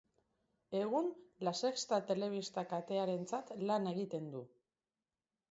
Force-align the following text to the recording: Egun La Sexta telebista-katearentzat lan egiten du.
Egun 0.77 1.09
La 1.47 1.53
Sexta 1.69 1.99
telebista-katearentzat 2.07 3.53
lan 3.71 3.87
egiten 3.95 4.35
du. 4.35 4.43